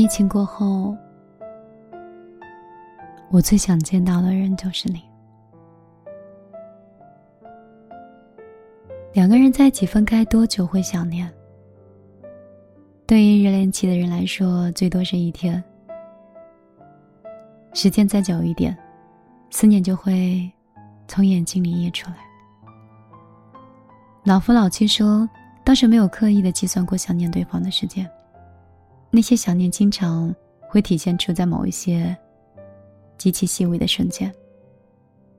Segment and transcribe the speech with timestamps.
[0.00, 0.96] 疫情过后，
[3.30, 5.02] 我最想见到的人就是你。
[9.12, 11.30] 两个人在一起分开多久会想念？
[13.06, 15.62] 对于热恋期的人来说，最多是一天。
[17.74, 18.74] 时间再久一点，
[19.50, 20.50] 思念就会
[21.08, 22.16] 从眼睛里溢出来。
[24.24, 25.28] 老夫老妻说，
[25.62, 28.10] 当时没有刻意的计算过想念对方的时间，
[29.10, 32.16] 那些想念经常会体现出在某一些
[33.18, 34.32] 极其细微的瞬间，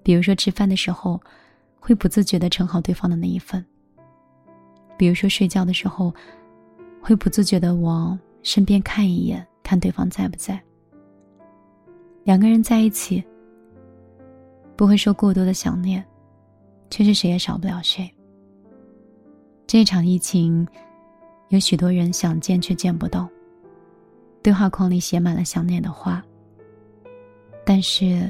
[0.03, 1.19] 比如说吃饭的时候。
[1.83, 3.65] 会不自觉的盛好对方的那一份。
[4.99, 6.13] 比如说睡觉的时候，
[7.01, 10.61] 会不自觉的往身边看一眼，看对方在不在。
[12.23, 13.23] 两个人在一起，
[14.75, 16.05] 不会说过多的想念，
[16.91, 18.07] 却是谁也少不了谁。
[19.65, 20.67] 这场疫情，
[21.49, 23.27] 有许多人想见却见不到，
[24.43, 26.23] 对话框里写满了想念的话，
[27.65, 28.29] 但是，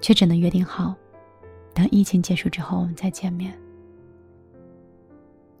[0.00, 0.94] 却只能约定好。
[1.74, 3.52] 等疫情结束之后，我们再见面。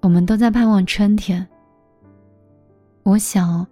[0.00, 1.46] 我们都在盼望春天。
[3.02, 3.66] 我想，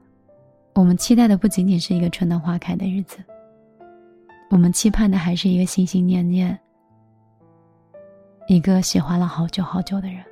[0.74, 3.19] 我们期待的不仅仅是一个春暖花开的日子，
[4.48, 6.58] 我们期盼的还是一个心心念念、
[8.48, 10.24] 一个喜欢了好久好久的人。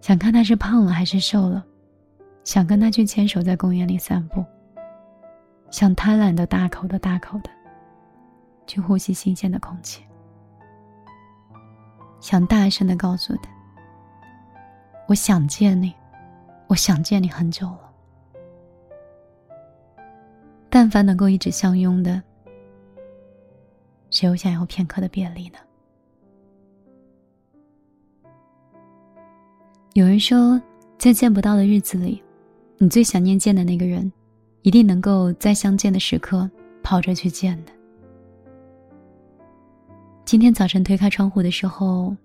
[0.00, 1.64] 想看他是胖了还是瘦了，
[2.50, 4.44] 想跟他去牵手在公园里散步，
[5.70, 7.50] 想贪婪的大口的大口的。
[8.66, 10.02] 去呼吸新鲜的空气，
[12.18, 13.48] 想大声的告诉他
[15.06, 15.94] ：“我想见你，
[16.66, 17.92] 我想见你很久了。”
[20.68, 22.20] 但凡能够一直相拥的，
[24.10, 25.58] 谁又想要片刻的别离呢？
[29.92, 30.60] 有人说，
[30.98, 32.20] 在见不到的日子里，
[32.82, 34.10] 你最想念见的那个人，
[34.62, 36.50] 一定能够在相见的时刻
[36.82, 37.72] 跑着去见的。
[40.24, 42.16] 今天早晨推开窗户的时候，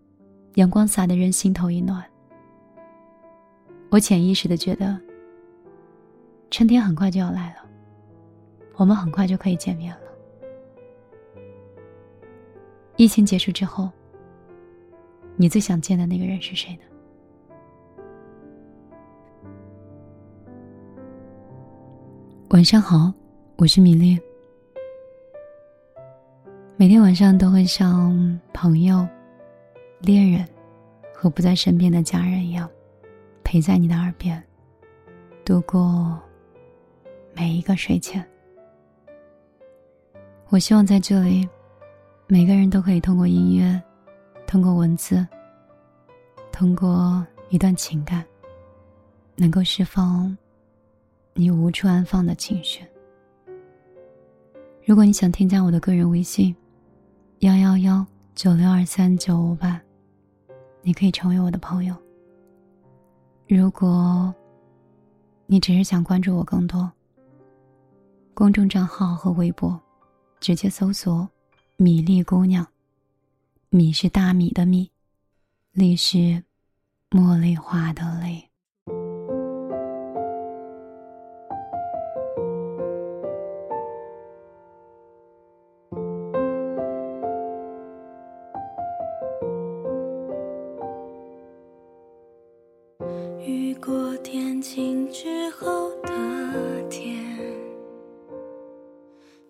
[0.53, 2.01] 阳光洒的人心头一暖。
[3.89, 4.97] 我潜意识的觉得，
[6.49, 7.69] 春天很快就要来了，
[8.77, 10.01] 我们很快就可以见面了。
[12.95, 13.89] 疫情结束之后，
[15.35, 16.94] 你最想见的那个人是谁呢？
[22.55, 23.13] 晚上好，
[23.57, 24.17] 我是米粒。
[26.77, 29.05] 每天晚上都会像朋友、
[29.99, 30.47] 恋人
[31.13, 32.69] 和不在身边的家人一样，
[33.43, 34.41] 陪在你的耳边，
[35.43, 36.17] 度过
[37.33, 38.25] 每一个睡前。
[40.47, 41.45] 我希望在这里，
[42.25, 43.83] 每个人都可以通过音乐，
[44.47, 45.27] 通过文字，
[46.53, 48.23] 通过一段情感，
[49.35, 50.33] 能够释放
[51.37, 52.83] 你无处安放的情绪。
[54.85, 56.55] 如果你想添加我的个人微信。
[57.39, 58.03] 幺幺幺
[58.33, 59.79] 九六二三九五八，
[60.81, 61.93] 你可以成为我的朋友。
[63.45, 64.33] 如果
[65.45, 66.89] 你只是想关注我更多，
[68.33, 69.79] 公众账号和微博，
[70.39, 71.29] 直接搜索
[71.75, 72.65] “米粒姑娘”，
[73.69, 74.89] 米是大米的米，
[75.73, 76.41] 粒是
[77.11, 78.54] 茉莉花的粒。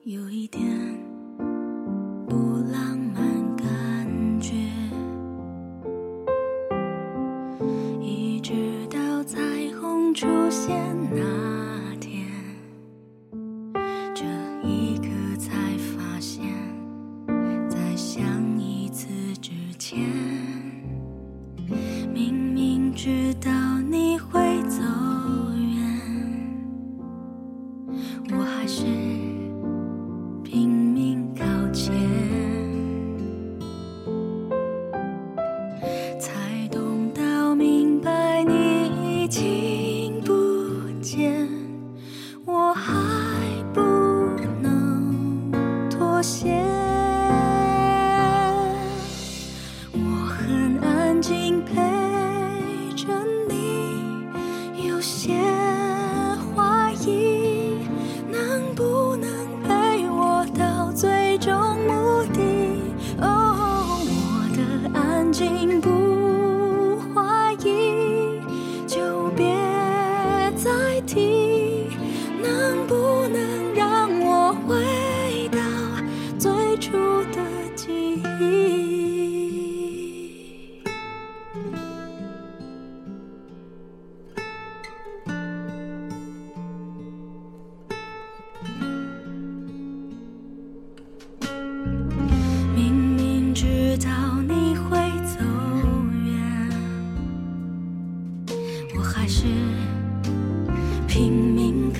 [0.06, 0.64] 有一点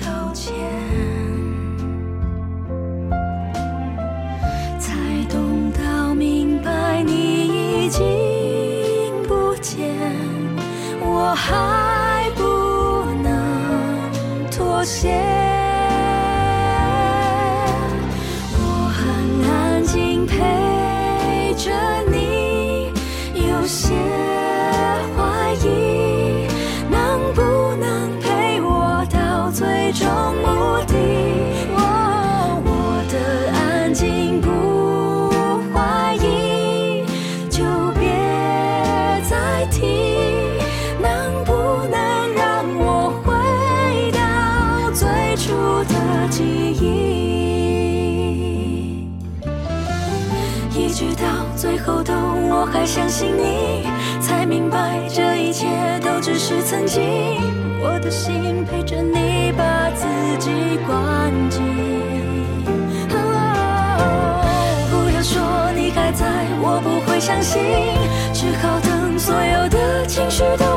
[0.02, 0.54] 靠前，
[4.78, 4.92] 才
[5.28, 8.02] 懂到明白你已经
[9.26, 9.94] 不见，
[11.00, 12.42] 我还不
[13.22, 15.45] 能妥协。
[29.88, 30.08] 一种
[30.42, 30.94] 目的
[31.76, 31.78] 我
[33.08, 35.30] 的安静不
[35.72, 37.04] 怀疑
[37.48, 37.62] 就
[37.94, 38.02] 别
[39.30, 39.86] 再提
[41.00, 41.52] 能不
[41.88, 43.30] 能让我回
[44.10, 45.06] 到最
[45.36, 45.54] 初
[45.84, 45.94] 的
[46.30, 46.84] 记忆
[50.74, 53.86] 一直到最后都我还相信你
[54.20, 55.68] 才明白这一切
[56.00, 57.00] 都只是曾经
[57.80, 59.65] 我的心陪着你把
[60.46, 61.58] 己关机。
[64.90, 65.42] 不要说
[65.74, 66.24] 你还在，
[66.62, 67.60] 我不会相信，
[68.32, 70.75] 只好等所有的情绪都。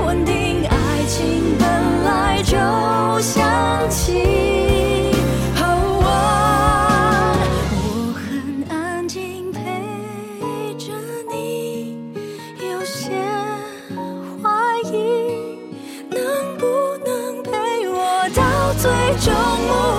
[18.76, 19.99] 最终目